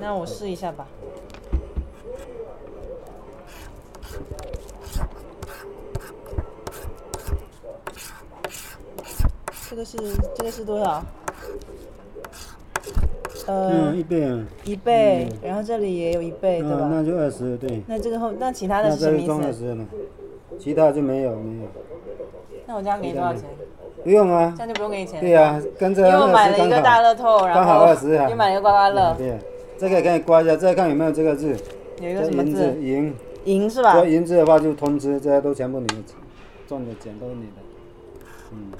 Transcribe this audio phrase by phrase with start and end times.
[0.00, 0.86] 那我试一下吧。
[9.70, 9.98] 这个是
[10.36, 11.02] 这个是多少？
[13.46, 16.88] 呃嗯，，一倍啊，一倍，然后这里也有一倍，对啊，吧？
[16.90, 19.58] 那就二十，对，那这个后，那其他的那是什么意这个装二思？
[19.60, 19.86] 十了，
[20.58, 21.68] 其他就没有没有，
[22.66, 23.44] 那我这样给你多少钱？
[24.04, 25.20] 不用啊这，样就不用给你钱。
[25.20, 29.38] 对呀、跟着因为我个买了一个大乐透，然后刚好20啊又买了一个刮刮乐，对呀、
[29.78, 31.56] 这个可以刮一下，再看有没有这个字，
[32.00, 32.76] 有一个银什么字？
[32.80, 33.14] 银，
[33.44, 33.96] 银是吧？
[33.96, 35.94] 要银字的话就通知，这些都全部你的，
[36.66, 37.62] 中的奖都是你的，
[38.52, 38.72] 嗯，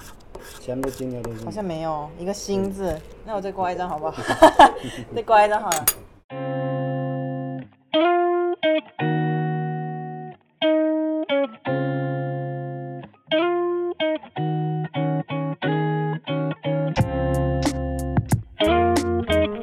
[0.61, 4.23] 全部金额都是好像没有一个心字，那我再刮一张好不好？
[5.15, 5.84] 再刮一张好了。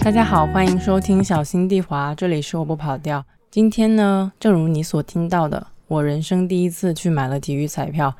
[0.05, 3.25] 大家好，欢迎收听小心地滑，这里是我不跑调。
[3.49, 8.13] 今天呢，正如你所听到的，我人生第一次去买了体育彩票，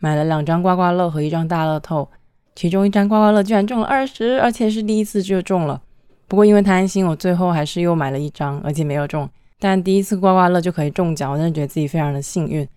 [0.00, 2.06] 买了两张刮刮乐和一张大乐透，
[2.54, 5.80] 其中一张刮刮乐居然中了二十，而且是第一次就中了。
[6.28, 9.26] 不过因为贪心，我最后还是又买了一张，而且没有中。
[9.58, 12.68] 但第一次刮刮乐就可以中奖，我真的觉得自己非常的幸运。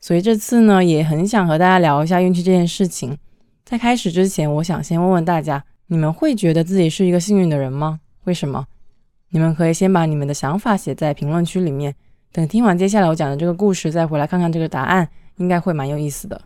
[0.00, 3.16] 所以这次呢，也很想和大家聊一下运气这件事情。
[3.64, 8.00] 在开始之前，我想先问问大家，你们会觉得自己是一个幸运的人吗？
[8.24, 8.66] 为什么？
[9.30, 11.94] 你们可以先把你们的想法写在评论区里面，
[12.32, 16.40] 等听完接下来我讲的这个故事，再回来看看这个答案，应该会蛮有意思的。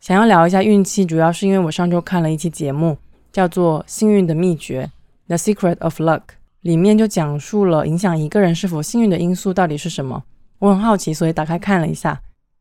[0.00, 2.96] 想要聊一下运气，主要是因为我上周看了一期节目，
[3.32, 4.88] 叫做《幸运的秘诀》
[5.28, 6.22] （The Secret of Luck），
[6.60, 10.22] 里面就讲述了影响一个人是否幸运的因素到底是什么。
[10.58, 12.20] 我很好奇，所以打开看了一下。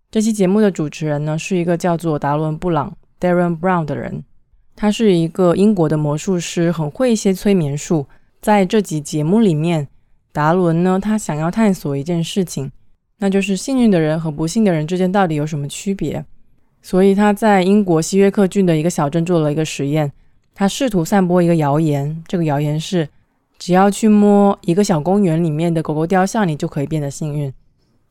[0.10, 4.24] 这期节目的主持人呢，是一个叫做达伦·布朗 （Darren Brown） 的人，
[4.76, 8.08] 他是一个英国的魔术师，很会一些催眠术。
[8.46, 9.88] 在这集节目里面，
[10.32, 12.72] 达伦呢，他想要探索一件事情，
[13.18, 16.24] 那就是幸运的人和不幸的人之间到底有什么区别。
[16.80, 20.12] 所以他在英国西约克郡的一个小镇做了一个实验，
[20.54, 23.10] 他试图散播一个谣言，这个谣言是，
[23.58, 27.52] 只要去摸一个小公园里面的狗狗雕像，你就可以变得幸运。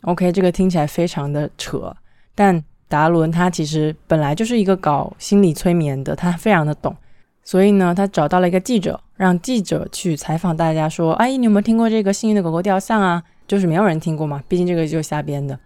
[0.02, 1.94] OK，这个听起来非常的扯，
[2.34, 6.96] 但达伦他其实本来就是一个搞心理催眠的，他非常的懂。
[7.44, 15.58] 所以呢，他找到了一个记者，让记者去采访大家，说：“阿姨，你有没有听过这个幸运的狗狗雕像啊？”就是没有人听过嘛，毕竟这个就是瞎编的。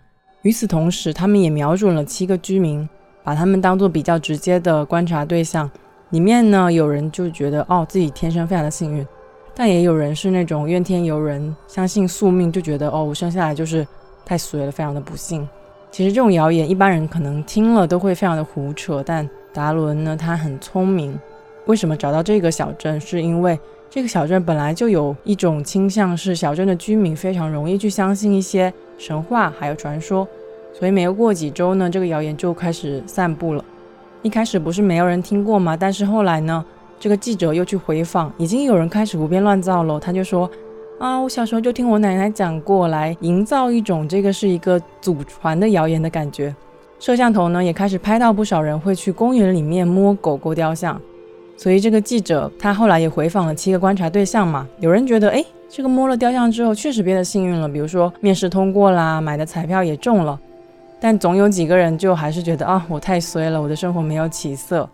[0.43, 2.87] 与此同时，他们也瞄准了七个居民，
[3.23, 5.71] 把他们当做比较直接的观察对象。
[6.11, 9.07] 里面呢，有人就觉得哦，自己天生非常的幸运，
[9.55, 13.87] 但也有人是那种怨天尤人，相信宿命，就觉得哦，我生下来就是
[14.25, 15.49] 太衰了，非常的不幸。
[15.91, 21.19] 其实这种谣言，一般人可能听了都会非常的胡扯，但达伦呢，他很聪明。
[21.69, 22.99] 为什么找到这个小镇？
[22.99, 23.59] 是因为
[23.91, 30.27] 这个小镇本来就有一种倾向，是小镇的居民非常容易去相信一些神话还有传说，
[30.73, 33.63] 所以没有过几周呢，这个谣言就开始散布了。
[34.23, 35.77] 一开始不是没有人听过吗？
[35.77, 36.65] 但是后来呢，
[36.99, 40.01] 这个记者又去回访，已经有人开始胡编乱造了。
[40.01, 40.51] 他就说
[40.99, 46.57] ：“啊，我小时候就听我奶奶讲过，来营造一种这个是一个祖传的谣言的感觉。”
[46.99, 50.99] 摄像头呢也开始拍到不少人会去公园里面摸狗狗雕像。
[51.59, 60.39] 所以这个记者他后来也回访了七个观察对象嘛，有人觉得，哎，这个摸了雕像之后确实变得幸运了，比如说面试通过啦，买的彩票也中了，
[61.01, 64.89] 但总有几个人就还是觉得啊，我太衰了，我的生活没有起色。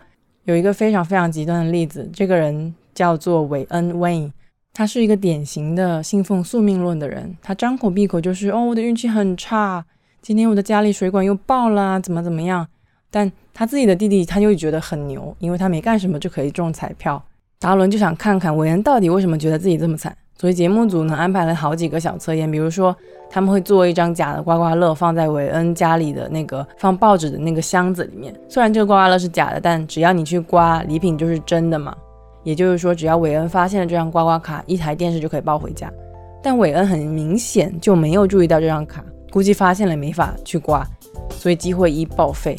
[0.45, 4.31] 有一个非常非常极端的例子，这个人叫做韦恩 Wayne，
[4.73, 9.85] 他是一个典型的信奉宿命论的人，他张口闭口就是哦，我的运气很差，
[10.21, 12.67] 今天我的家里水管又爆了，怎么怎么样。
[13.15, 17.23] 但他自己的弟弟他就觉得很牛，因为他没干什么就可以中彩票。
[17.61, 22.93] 达伦就想看看韦恩到底为什么觉得自己这么惨，所以节目组呢安排了好几个小测验，比如说
[23.29, 28.35] 他们会做一张假的刮刮乐放在韦恩家里的那个放报纸的那个箱子里面。
[28.49, 31.95] 虽然这个刮刮乐是假的，但只要你去刮，礼品就是真的嘛。
[32.43, 35.89] 也就是说，只要韦恩发现了这张刮刮卡，一台电视就可以抱回家。
[36.43, 39.01] 但韦恩很明显就没有注意到这张卡，
[39.31, 40.85] 估计发现了没法去刮，
[41.29, 42.57] 所以机会一报废。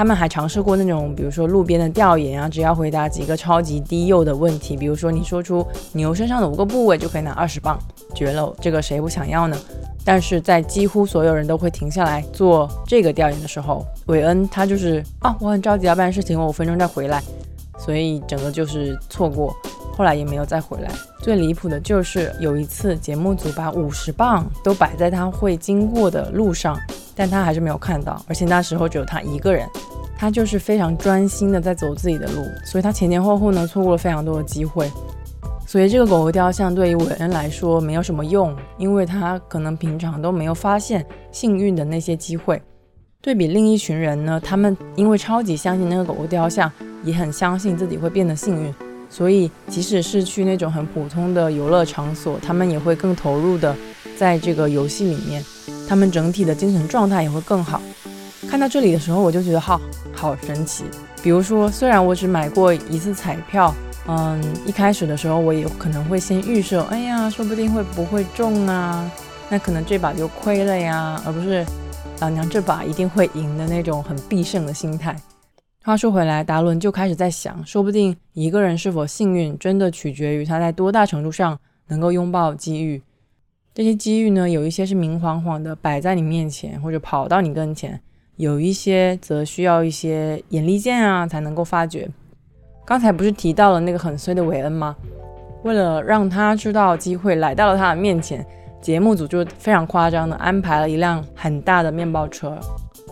[0.00, 5.62] 他们还尝试过那种，比如说路边的调研啊，只要回答几个超级低幼的问题，比如说你说出
[5.92, 7.78] 牛身上的五个部位就可以拿二十磅，
[8.14, 9.58] 绝了，这个谁不想要呢？
[10.02, 17.22] 但是在几乎所有人都会停下来做这个调研的时候，韦恩他就是啊，我很着急要办事情，我五分钟再回来，
[17.78, 19.54] 所以整个就是错过，
[19.94, 20.90] 后来也没有再回来。
[21.20, 26.74] 最离谱的就是有一次节目组把五十磅都摆在他会经过的路上。
[27.16, 29.68] 但他还是没有看到，而且那时候只有他一个人，
[30.20, 34.86] 他就是非常专心的在走自己的路，所以他前前后后呢错过了非常多的机会。
[35.66, 42.60] 所以这个狗狗雕像对于韦恩来说没有什么用，因为他可能平常都没有发现幸运的那些机会。
[43.22, 46.70] 对比另一群人呢，他们因为超级相信那个狗狗雕像，
[47.02, 48.74] 也很相信自己会变得幸运，
[49.08, 53.74] 所以即使是去那种很普通的游乐场所，他们也会更投入的
[54.18, 55.42] 在这个游戏里面，
[55.88, 57.80] 他们整体的精神状态也会更好。
[58.50, 59.80] 看到这里的时候，我就觉得好
[60.12, 60.82] 好神奇。
[61.22, 63.72] 比如说，虽然我只买过一次彩票，
[64.08, 69.08] 嗯，一开始的时候我也可能会先预设，哎呀，说不定会不会中啊？
[69.48, 71.64] 那可能这把就亏了呀，而不是。
[72.18, 75.16] 老娘这把一定会赢的那种很必胜的心态。
[75.84, 81.56] 话说回来，达伦就开始在想，说不定一个人是否幸运，真的取决于他在多大程度上
[81.86, 83.00] 能够拥抱机遇。
[83.72, 87.92] 这些机遇呢，有一些是明晃晃的摆在你面前，或者跑到你跟前；
[88.40, 92.08] 有一些则需要一些眼力见啊才能够发觉。
[92.86, 94.96] 刚才不是提到了那个很衰的韦恩吗？
[95.62, 98.44] 为了让他知道机会来到了他的面前。
[98.80, 102.58] 节目组就非常夸张的安排了一辆很大的面包车，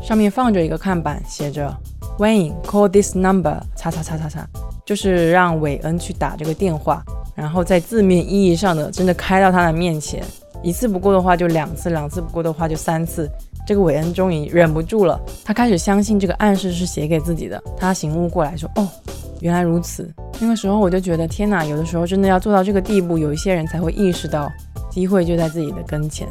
[0.01, 1.71] 上面放着一个看板，写着
[2.19, 4.49] Wayne call this number，叉叉叉叉叉，
[4.87, 7.05] 就是让韦恩去打这个电话，
[7.35, 10.25] 然后在字面意义上的真的开到他的面前，
[10.63, 13.31] 一次不够的话就两次，两次不够的话就三次。
[13.69, 18.89] 这个韦恩终于忍不住了，他开始相信这个暗示是写给自己的，他醒悟过来说，哦，
[19.41, 20.11] 原来如此。
[20.41, 24.51] 那个时候我就觉得天哪，有的时候真的要做到这个地步，有一些人才会意识到。
[24.89, 26.27] 机会就在自己的跟前，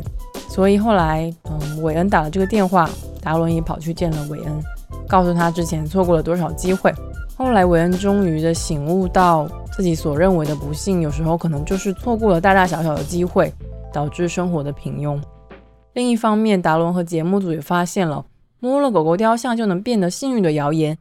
[0.49, 2.89] 所以后来，嗯，韦恩打了这个电话，
[3.21, 4.63] 达伦也跑去见了韦恩，
[5.07, 6.91] 告诉他之前错过了多少机会。
[7.37, 13.53] 后来，韦恩终于的醒悟到自己所认为的不幸，有时候可能就是错过了大大小小的机会，
[13.93, 15.21] 导致生活的平庸。
[15.97, 18.23] 另一方面，达伦和节目组也发现了
[18.59, 20.95] 摸了狗狗雕像就能变得幸运的谣言。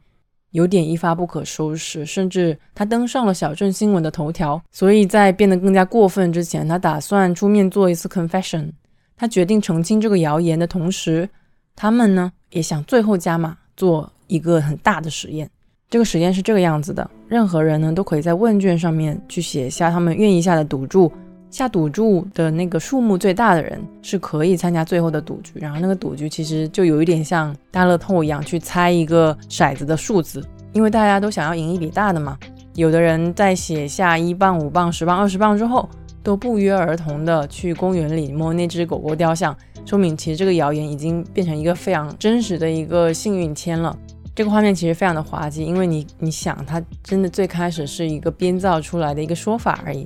[0.49, 4.59] 有点一发不可收拾，甚至他登上了小镇新闻的头条。
[4.71, 8.71] 所以在变得更加过分之前，他打算出面做一次 confession。
[9.15, 11.29] 他决定澄清这个谣言的同时，
[11.75, 15.47] 他们呢也想最后加码做一个很大的实验。
[15.91, 21.11] 这个实验是这个样子的：任何人呢都可以在问卷上面去写下他们愿意下的赌注。
[21.49, 32.37] 下赌注的那个数目最大的人是可以参加最后的赌局，然后那个赌局其实就有一点像大乐透一样，去猜一个骰子的数字，因为大家都想要赢一笔大的嘛。
[32.75, 35.89] 有的人在写下一磅、五磅、十磅、二十磅之后，
[36.21, 39.55] 都不约而同的去公园里摸那只狗狗雕像，
[39.85, 43.97] 说明其实这个谣言已经变成一个非常真实的一个幸运签了。
[44.35, 50.05] 这个画面其实非常的滑稽，因为你你想，它真的最开始是一个编造出来的一个说法而已。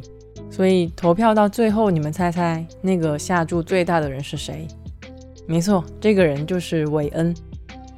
[0.51, 4.68] 所以投票到最后，你们猜猜那个下注最大的人是谁？
[5.48, 7.33] 没错，这个人就是韦恩，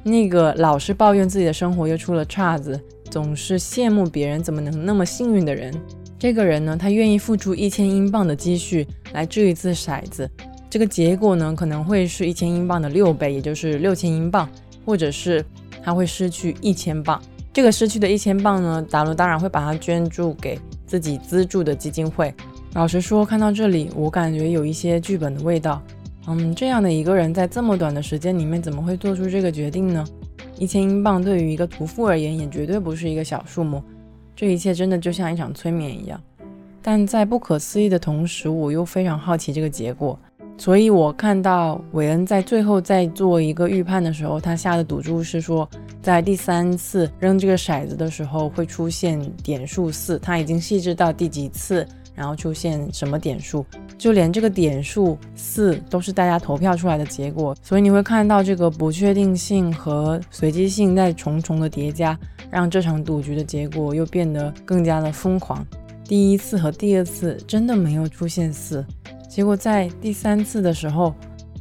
[0.04, 2.80] 那个老是抱怨自己的生活又出了岔子，
[3.10, 5.74] 总是羡慕别人怎么能那么幸运的人。
[6.16, 10.30] 这个人呢，他愿意付出一千英镑的积蓄来掷一次骰子，
[10.70, 14.48] 这个结果呢可能会是一千英镑的六倍，也就是六千英镑，
[14.86, 15.44] 或者是
[15.82, 17.20] 他会失去一千镑。
[17.52, 20.58] 这个失去的一千镑呢，达伦当然会把它捐助给。
[20.86, 22.32] 自己资助的基金会。
[22.74, 25.82] 老实说，看到这里，我感觉有一些剧本的味道。
[26.26, 30.04] 嗯，这样的一个人在这么短的时间里面，怎么会做出这个决定呢？
[30.58, 33.82] 一千英镑对于一个屠夫而言，也绝对不是一个小数目。
[34.34, 36.20] 这一切真的就像一场催眠一样。
[36.80, 40.18] 但在不可思议的同时，我又非常好奇这个结果。
[40.56, 45.68] 所以我看到韦恩在最后在做一个预判的时候，他下的赌注是说，
[46.00, 53.66] 在第三次扔这个骰子的时候会出现点数四，他已经细致到第几次，然后出现什么点数，
[53.98, 57.54] 就连这个点数四都是大家投票出来的结果。
[57.60, 62.18] 所以你会看到这个不确定性和随机性在重重的叠加，
[62.50, 65.66] 让这场赌局的结果又变得更加的疯狂。
[66.04, 68.84] 第一次和第二次真的没有出现四。
[69.28, 71.14] 结果在第三次的时候，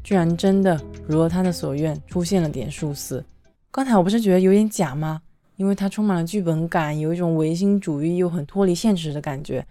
[0.03, 3.23] 居然真的如了他的所愿，出现了点数四。
[3.71, 5.21] 刚才我不是觉得有点假吗？
[5.55, 9.65] 因为它充满了剧本感，有一种唯心主义又很脱离现实的感觉。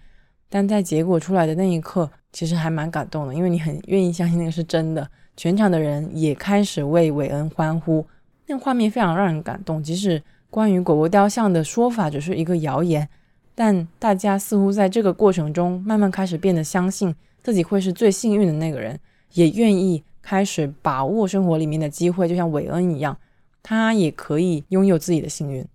[0.48, 5.08] 但在结果出来的那一刻，其实还蛮感动的，因为你很愿意相信那个是真的。
[5.36, 8.06] 全场的人也开始为韦恩欢呼，
[8.46, 9.82] 那个画面非常让人感动。
[9.82, 13.08] 即使关于狗狗雕像的说法只是一个谣言，
[13.54, 17.14] 但大家似乎在这个过程中慢慢开始变得相信。
[17.42, 18.98] 自己会是最幸运的那个人，
[19.34, 23.16] 也愿意开始把握生活里面的机会，就像韦恩一样，
[23.62, 25.66] 他也可以拥有自己的幸运。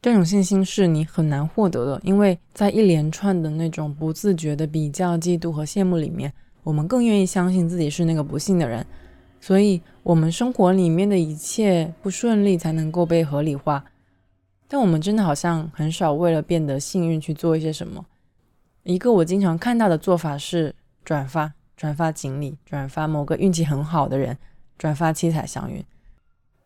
[0.00, 6.32] 这种信心是你很难获得的，因为在一连串的那种不自觉的比较、嫉妒和羡慕里面，
[6.64, 8.84] 我们更愿意相信自己是那个不幸的人，
[9.40, 13.84] 所以我们生活里面的一切不顺利才能够被合理化。
[14.66, 18.04] 但我们真的好像很少为了变得幸运去做一些什么。
[18.82, 24.36] 一个我经常看到的做法是转发、转发锦鲤、转发某个运气很好的人、
[24.78, 25.84] 转发七彩祥云。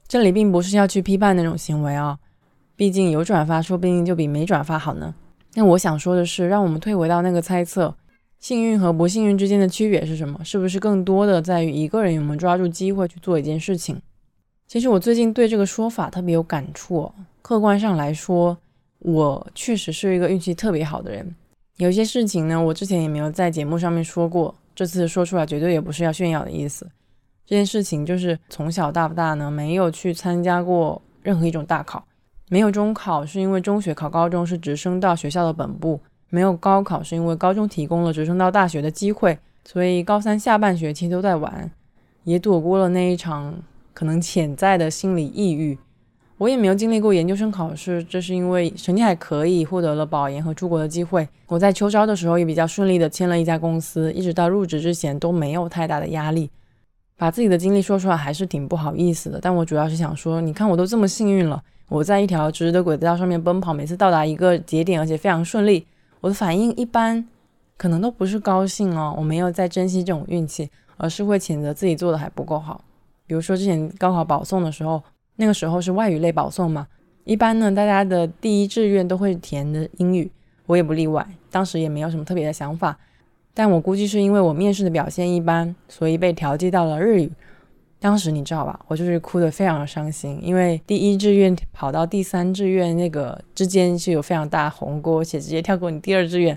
[0.08, 2.18] 这里并不是要去批判那种行为啊，
[2.76, 5.14] 毕竟有转发说不定就比没转发好呢。
[5.54, 7.96] 那我想说的是，让我们退回到那个猜测，
[8.38, 10.44] 幸运和不幸运之间的区别是什么？
[10.44, 14.00] 是不是更多的在于一个人有没有抓住机会去做一件事情？
[14.68, 17.10] 其实我最近对这个说法特别有感触。
[17.40, 18.58] 客观上来说，
[18.98, 21.34] 我确实是一个运气特别好的人。
[21.76, 26.86] 有些事情呢，我之前也没有在节目上面说过，这次说出来绝对也不是要炫耀的意思。
[27.44, 32.04] 这件事情就是从小到大呢，没有去参加过任何一种大考，
[32.48, 41.70] 没有中考是因为中学考高中是直升到学校的本部，没有高考是因为高中提供了直升到大学的机会，所以高三下半学期都在玩，
[42.24, 43.54] 也躲过了那一场。
[43.94, 45.78] 可能潜在的心理抑郁，
[46.38, 51.26] 我也没有经历过研究生考试，这是因为成绩还可以，获得了保研和出国的机会。
[51.46, 56.50] 我在秋招的时候也比较顺利的签了一家公司，一直到入职之前都没有太大的压力。
[57.16, 65.86] 把自己的经历说出来还是挺不好意思的，但我主要是想说，你看我都这么幸运了，我在一条直的轨道上面奔跑，每次到达一个节点，而且非常顺利，
[66.20, 67.26] 我的反应一般，
[67.78, 72.84] 可能都不是高兴哦，我没有在珍惜这种运气，而是会谴责自己做的还不够好。
[73.26, 75.02] 比如说之前高考保送的时候，
[75.36, 76.86] 那个时候是外语类保送嘛，
[77.24, 80.30] 一般呢大家的第一志愿都会填的英语，
[80.66, 81.26] 我也不例外。
[81.50, 82.98] 当时也没有什么特别的想法，
[83.54, 87.30] 但我估计是因为我面试的表现一般，所以被调剂到了日语。
[87.98, 96.56] 当时你知道吧，我就是哭得非常伤心，因为第一志愿跑到第三志愿那个之间是有非常大鸿沟，且直接跳过你第二志愿，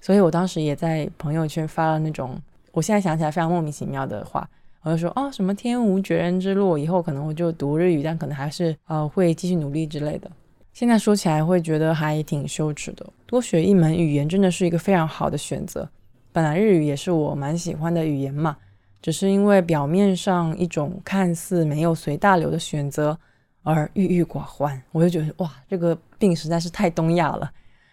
[0.00, 2.40] 所以我当时也在朋友圈发了那种，
[2.72, 4.48] 我现在想起来非常莫名其妙的话。
[4.82, 10.30] 我就说哦，什么天无绝人之路，以后可能我就读日语，但可能还是呃会继续努力之类的。
[10.72, 13.06] 现在说起来会觉得还挺羞耻的。
[13.26, 15.86] 多学一门语言真的是一个非常好的选择。
[16.32, 18.56] 本来日语也是我蛮喜欢的语言嘛，
[19.02, 23.18] 只是因为表面上一种看似没有随大流的选择
[23.62, 27.50] 而郁郁寡欢，我就觉得哇，这个病实在是太东亚了。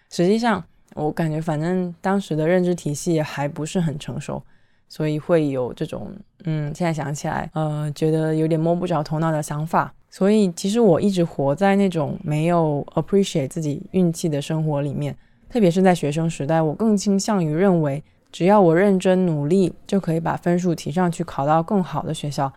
[0.08, 0.64] 实际上
[0.94, 4.42] 我感觉反正当时的认知体系还不是很成熟。
[4.88, 6.10] 所以会有这种，
[6.44, 9.92] 嗯，现在想起来，呃，觉得有点摸不着头脑的想法。
[10.10, 15.14] 所以其实我一直活在那种没有 appreciate 自己运气的生活里面，
[15.50, 18.02] 特别是在学生时代，我更倾向于认为，
[18.32, 22.50] 只要我认真努力，就可以把分数提上去，考到更好的学校。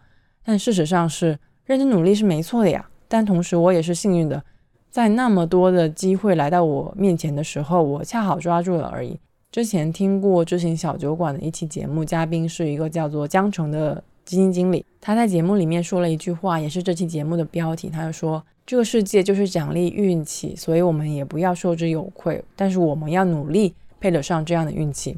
[0.45, 2.89] 但事实上是，认真努力是没错的呀。
[3.09, 4.41] 但同时，我也是幸运的，
[4.89, 9.19] 在那么多的机会来到我面前的时候，我恰好抓住了而已。
[9.51, 14.86] 之前听过知行小酒馆的一期节目，嘉宾是一个叫做江城的基金经理。
[15.01, 17.89] 他在节目里面说了一句话，也是这期节目的标题。
[17.89, 25.17] 他就说：“这个世界就是奖励运气，所以我们也不要受之有愧，但是我们要努力配得上这样的运气。”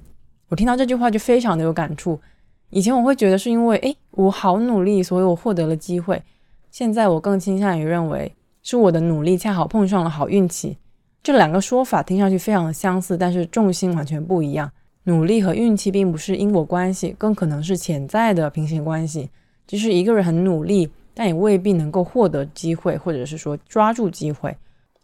[0.50, 2.20] 我听到这句话就非常的有感触。
[2.72, 6.20] 以前我会觉得是因为，诶，我好努力，所以我获得了机会。
[6.72, 10.78] 现在我更倾向于认为，是我的努力恰好碰上了好运气。
[11.24, 14.70] 这两个说法听上去非常的相似，但是重心完全不一样。
[15.06, 19.30] 努力和运气并不是因果关系，更可能是潜在的平行关系。
[19.66, 24.54] 即使一个人很努力，但也未必能够获得机会，或者是说抓住机会。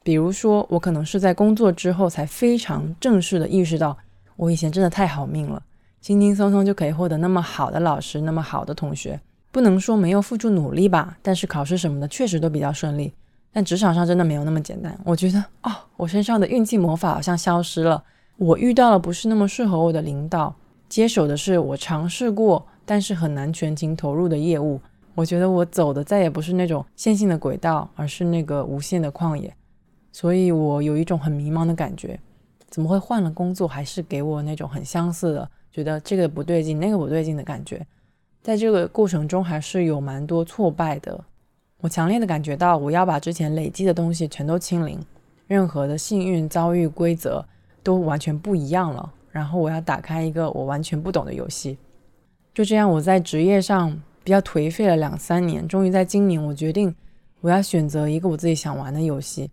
[0.03, 3.97] 比如说，我可能是在工作之后才非常正式的意识到，
[4.35, 5.63] 我以前真的太好命了，
[6.01, 9.17] 轻轻松松就可以获得那么好的老师，那么好的同学。
[9.51, 13.13] 不能说没有付出努力吧，但是考试什么的确实都比较顺利。
[13.51, 14.97] 但职场上真的没有那么简单。
[15.03, 18.03] 我觉得，哦，我身上的运气魔法好像消失了。
[18.37, 20.55] 我遇到了不是那么适合我的领导，
[20.87, 24.79] 接手的是我尝试过但是很难全情投入的业务。
[25.15, 29.53] 我觉得我走的再也不是那种线性的轨道，而是那个无限的旷野。
[30.11, 32.19] 所以我有一种很迷茫的感觉。
[32.69, 37.85] 怎么会换了工作，还是给我那种很相似的，觉得这个不对劲，那个不对劲的感觉？
[38.41, 41.19] 在这个过程中，还是有蛮多挫败的。
[41.81, 44.99] 我强烈的感觉到，我要把之前累积的东西全都清零，
[45.47, 47.45] 任何的幸运遭遇规则
[47.81, 49.13] 都完全不一样了。
[49.31, 51.77] 然后我要打开一个我完全不懂的游戏。
[52.53, 56.93] 就这样，我在职业上比较颓废了两三年，终于在今年，我决定
[57.39, 59.49] 我要选择一个我自己想玩的游戏，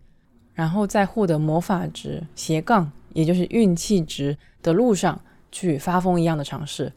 [0.53, 5.17] 然后在获得魔法值斜杠，也就是运气值的路上
[5.49, 6.91] 去发疯一样的尝试。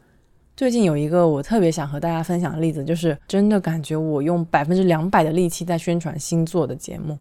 [0.55, 7.17] 最近有一个我特别想和大家分享的例子，就是真的感觉我用百分之两百的力气在宣传星座的节目。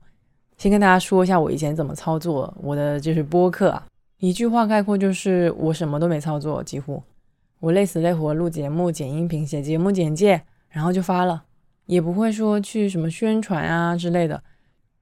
[0.59, 3.87] 先跟大家说一下我以前怎么操作我的就是播客啊，
[4.19, 7.03] 一句话概括就是我什么都没操作，几乎
[7.61, 11.45] 我累死累活录节目、剪音频、写节目简介，然后就发了，
[11.87, 14.43] 也不会说去什么宣传啊之类的。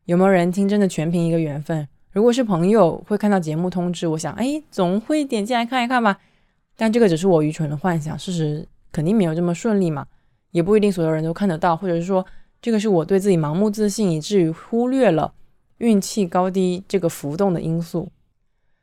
[0.05, 6.19] 有没有人听真的全凭一个缘分，如果是朋友会看到节目通知，我想，哎，总会点进来看一看吧。
[6.81, 10.07] 但这个只是我愚蠢的幻想，事实肯定没有这么顺利嘛，
[10.53, 12.25] 也不一定所有人都看得到，或者是说，
[12.63, 15.35] 这个是我对自己盲目自信，以至于忽略了
[15.79, 18.09] 运气高低这个浮动的因素。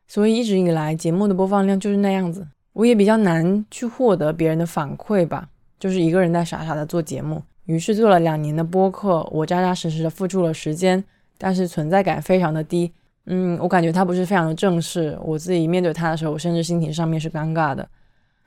[0.07, 5.47] 所以一直以来节目的播放量就是那样子，我也比较难去获得别人的反馈吧，
[5.79, 7.41] 就是一个人在傻傻的做节目。
[7.63, 11.01] 于是做了两年的播客，我扎扎实实的付出了时间，
[11.37, 12.91] 但是存在感非常的低。
[13.25, 17.87] 嗯，我感觉他不是非常的正式，我自己面对他的时候，我甚至心情上面是尴尬的。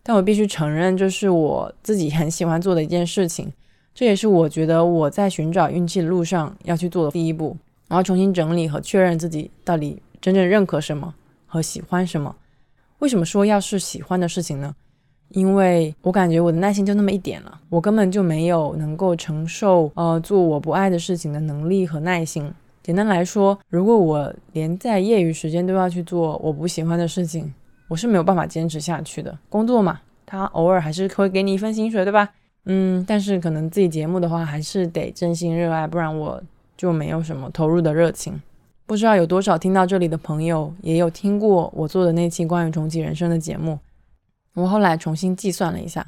[0.03, 3.53] 但我必须承认，这是我自己很喜欢做的一件事情，
[3.95, 7.57] 这也是我觉得我在寻找运气的路上要去做的第一步，
[7.89, 11.13] 然后重新整理和确认自己到底真正认可什么
[11.47, 12.35] 和喜欢什么。
[13.01, 14.75] 为什么说要是喜欢的事情呢？
[15.31, 22.51] 因为我感觉我的耐心就那么一点了，我根本就没有能够承受呃做我不爱的事情的能力和耐心。
[22.89, 27.53] 简单来说，如果我连在业余时间都要去做我不喜欢的事情，
[27.87, 29.39] 我是没有办法坚持下去的。
[29.51, 32.31] 工作嘛，他偶尔还是会给你一份薪水，对吧？
[32.65, 36.43] 嗯，但是可能自己节目的话，还是得真心热爱，不然我
[36.79, 38.41] 就没有什么投入的热情。
[38.87, 43.79] 不知道有多少听到这里的朋友也有听过我做的那期关于重启人生的节目。
[44.55, 46.07] 我后来重新计算了一下，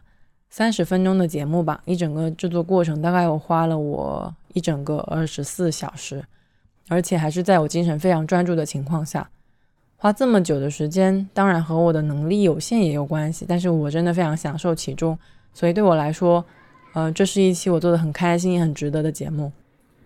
[0.49, 6.25] 三十分钟的节目吧，一整个制作过程大概我花了我一整个二十四小时。
[6.90, 9.30] 而且还是在我精神非常专注的情况下，
[9.97, 13.47] 花这么久的时间，当然和我的能力有限也有关系。
[13.49, 15.16] 但是我真的非常享受其中，
[15.54, 16.44] 所以对我来说，
[16.94, 19.52] 呃，这是一期我做的很开心也很值得的节目。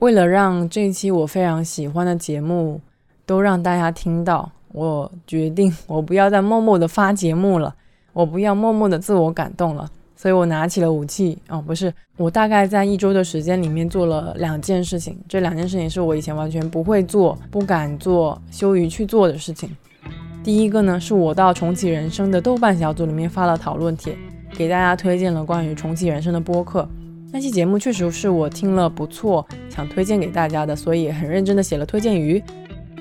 [0.01, 2.79] 为了让这一期我非常喜欢的节目
[3.25, 7.75] 都让大家听到，我决定我不要再默默的发节目了，
[8.13, 9.91] 我不要默默的自我感动了。
[10.25, 19.69] 所以我拿起了武器哦，不是，我大概在一周的时间里面做了两件事情，这两件事情是我以前完全不会做、不敢做、羞于去做的事情。
[20.43, 24.17] 第一个呢，是我到重启人生的豆瓣小组里面发了讨论帖，
[24.57, 26.89] 给大家推荐了关于重启人生的播客。
[27.31, 32.43] 那期节目确实是我听了不错，想推荐给大家的，所以很认真的写了推荐语。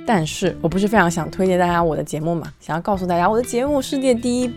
[0.05, 4.51] 但是我不是非常想推荐大家我的节目嘛，想要告诉大家我的节目世界第一。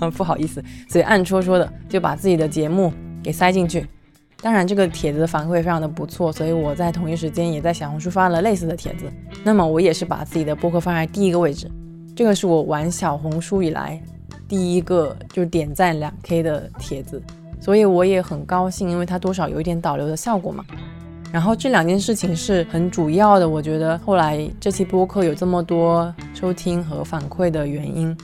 [0.16, 3.86] 不好意思，所以暗戳戳的就把自己的节目给塞进去。
[4.42, 9.10] 当然，这个帖子的反馈非常的不错，所以我在同一时间也在小红书发了类似的帖子。
[9.42, 11.70] 那么我也是把自己的播客放在第一个位置，
[12.14, 13.98] 这个是我玩小红书以来
[14.46, 17.22] 第一个就点赞两 K 的帖子，
[17.58, 20.62] 所以我也很高兴，因为它多少有一点导流的效果嘛。
[21.32, 28.14] 然后这两件事情是很主要的，我觉得后来这期播客有这么多收听和反馈的原因。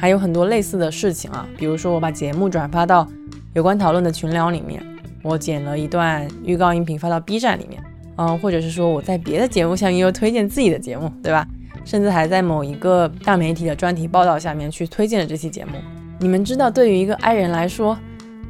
[0.00, 3.06] 还有很多类似的事情啊，比如说我把节目转发到
[3.52, 4.82] 有关讨论的群聊里面，
[5.22, 7.82] 我剪了一段预告音频发到 B 站里面，
[8.16, 11.46] 嗯，或者是说我在别的节目下面又推荐自己的节目，对吧？
[11.84, 15.72] 甚至还在某一个大媒体的专题报道下面去推荐了这期节目。
[16.18, 17.98] 你们知道对于一个 I 人来说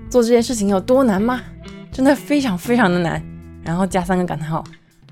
[0.09, 1.41] 做这件事情有多难吗？
[1.91, 3.21] 真的非常非常的难。
[3.65, 4.63] 然后加三个感叹号。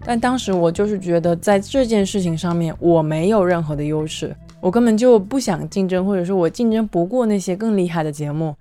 [0.05, 4.35] 但当时我就是觉得在这件事情上面我没有任何的优势。
[4.61, 8.55] 我根本就不想竞争，或者说我竞争不过那些更厉害的节目。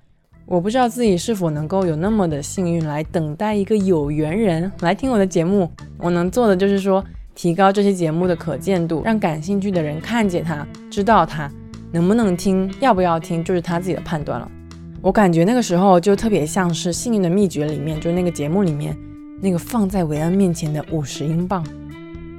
[0.46, 5.70] 我不知道自己是否能够有那么的幸运来等待一个有缘人来听我的节目。
[5.98, 7.04] 我能做的就是说，
[7.36, 11.52] 提高这些节目的可见度，让感兴趣的人看见它，知道它
[11.92, 14.50] 能不能听，要不要听，就是他自己的判断了。
[15.02, 18.96] 我感觉那个时候就特别像是《幸运的秘诀》里面，就是那个节目里面
[19.42, 21.66] 那个放在韦恩面前的五十英镑。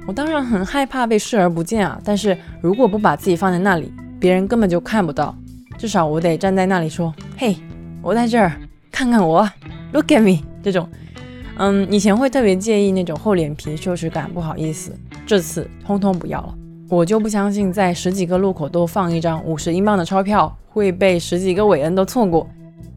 [0.09, 5.35] 我当然很害怕被视而不见啊，但是如果不把自己放在那里，别人根本就看不到。
[5.77, 7.55] 至少我得站在那里说：“嘿，
[8.01, 8.53] 我在这儿，
[8.91, 9.47] 看看我
[9.93, 10.89] ，Look at me。”这种，
[11.59, 16.55] 嗯，以前会特别介意那种厚脸皮、羞耻感，不好意思，这次通通不要了。
[16.89, 22.49] 我就不相信在十几个路口都放一张五十英镑的钞票会被十几个韦恩都错过。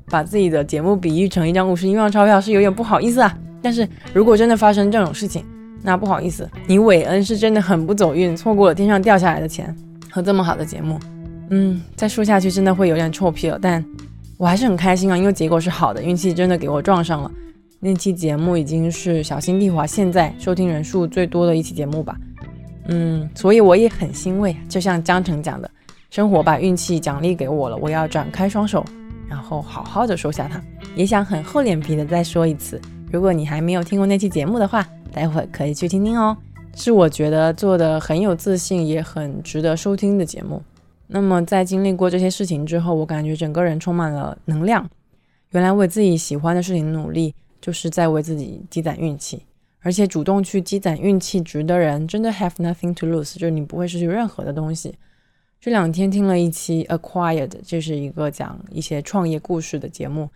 [0.07, 3.39] 把自己的节目比喻成一张五十英镑钞票是有点不好意思啊。
[3.61, 5.45] 但是如果真的发生这种事情，
[5.83, 9.75] 那不好意思，你韦恩是真的很不走运，错过了天上掉下来的钱
[10.11, 10.99] 和这么好的节目。
[11.51, 13.85] 嗯，再说下去真的会有点臭屁了，但
[14.39, 17.31] 我还是很开心啊，因为结果是好的，运气真的给我撞上了。
[17.81, 22.17] 那期节目已经是小新地华现在收听人数最多的一期节目吧。
[22.87, 25.69] 嗯，所以我也很欣慰，就像江澄讲的，
[26.09, 28.85] 生活把运气奖励给我了，我要展开双手，
[29.29, 30.63] 然后好好的收下它。
[30.95, 32.81] 也想很厚脸皮的再说一次，
[33.13, 34.85] 如果你还没有听过那期节目的话。
[35.13, 36.35] 待会可以去听听哦，
[36.75, 40.63] 是我觉得做的很有自信，也很值得收听的节目。
[41.09, 44.89] 那么在经历过这些事情之后，我感觉整个人充满了能量。
[45.51, 49.43] 原来为自己喜欢的事情努力，就是在为自己积攒运气。
[49.81, 54.95] 而且主动去积攒运气值的人，真的 have nothing to lose，就是你不会失去任何的东西。
[55.61, 60.31] 这两天听了一期 Acquired，这是一个讲一些创业故事的节目，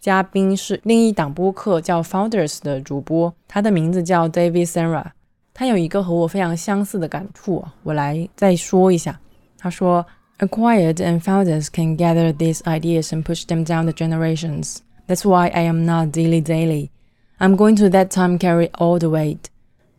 [0.00, 5.12] 嘉宾是另一档播客叫 Founders 的主播，他的名字叫 David Senra，
[5.54, 9.20] 他有一个和我非常相似的感触，我来再说一下。
[9.58, 10.04] 他说，
[10.38, 14.78] Acquired and Founders can gather these ideas and push them down the generations.
[15.06, 16.90] That's why I am not dilly daily.
[17.38, 19.50] I'm going to that time carry all the weight.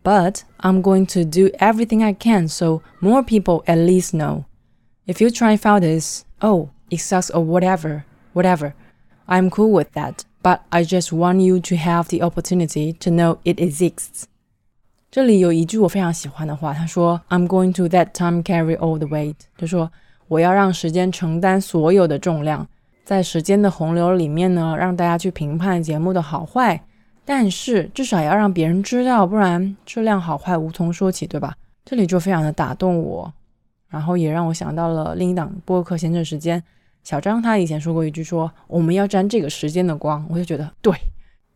[0.04, 4.46] But I'm going to do everything I can so more people at least know.
[5.08, 8.04] If you try and found this, oh, it sucks or whatever,
[8.34, 8.74] whatever,
[9.29, 10.23] I'm cool with that.
[10.43, 14.25] But I just want you to have the opportunity to know it exists.
[15.11, 19.91] 这里有一句我非常喜欢的话，他说：“I'm going to that time carry all the weight。”就说
[20.29, 22.67] 我要让时间承担所有的重量，
[23.05, 26.83] 在时间的洪流里面呢，让大家去评判节目的好坏。
[27.25, 31.55] 但是至少要让别人知道，不然质量好坏无从说起，对吧？
[31.85, 33.31] 这里就非常的打动我，
[33.89, 36.59] 然后也让我想到了另一档播客《闲着时间》，
[37.09, 40.93] 小张他以前说过一句，说我们要沾这个时间的光，我就觉得对。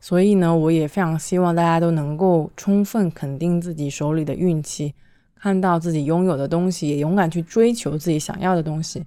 [0.01, 4.95] 所以呢，我也非常希望大家都能够充分肯定自己手里的运气，
[5.39, 9.05] 看到自己拥有的东西，也勇敢去追求自己想要的东西，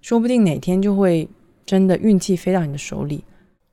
[0.00, 1.28] 说不定哪天就会
[1.66, 3.24] 真的运气飞到你的手里。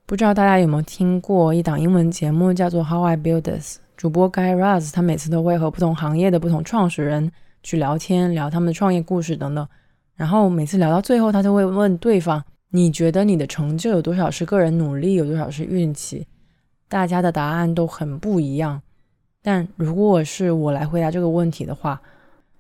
[0.08, 3.78] 不知道大家有没有听过一档英文节目，叫做《How I Build This》。
[3.96, 9.68] 主播 Guy Raz，他每次都会和不同行业的不同创始人去聊天，聊他们的创业故事等等。
[10.16, 16.26] 然后每次聊到最后，他就会问对方：“你觉得你的成就有多少是个人努力，有多少是运气？”
[16.88, 18.82] 大家的答案都很不一样。
[19.42, 22.02] 但如果是我来回答这个问题的话，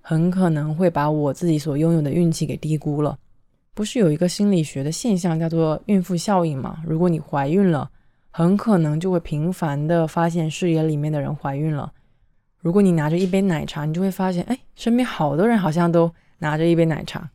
[0.01, 3.17] 很可能会把我自己所拥有的运气给低估了。
[3.73, 6.77] 不是有一个心理学的现象叫做孕妇效应吗？
[6.85, 7.89] 如果你怀孕了，
[8.31, 11.91] 很可能就会频繁的发现视野里面的人怀孕了。
[12.59, 17.29] 如果你拿着一杯奶茶，你就会发现，哎，身边好多人好像都拿着一杯奶茶。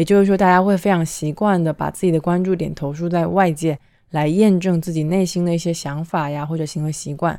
[0.00, 3.78] 也就是说，大家会非常习惯的把自己的关注点投注在外界，
[4.12, 7.38] 来验证自己内心的一些想法呀或者行为习惯。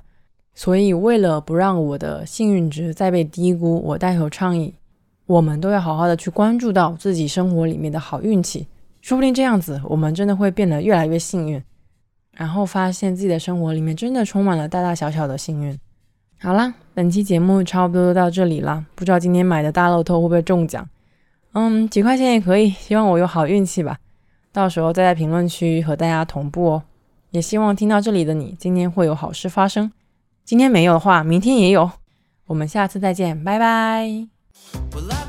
[0.54, 4.76] 所以，为了不让我的幸运值再被低估，我带头倡议。
[5.26, 8.68] 我们都要好好的去关注到自己生活里面的好运气，
[9.02, 11.60] 说不定这样子我们真的会变得越来越幸运，
[12.38, 15.76] 然后发现自己的生活里面真的充满了大大小小的幸运。
[16.40, 20.88] 好啦，本期节目差不多就到这里啦，不知道今天买的大乐透会不会中奖？
[21.54, 23.98] 嗯，几块钱也可以，希望我有好运气吧。
[24.54, 26.84] 到时候再在评论区和大家同步哦。
[27.32, 29.92] 也希望听到这里的你今天会有好事发生，
[30.44, 31.90] 今天没有的话，明天也有。
[32.48, 34.28] 我们下次再见，拜拜。
[34.92, 35.21] Well,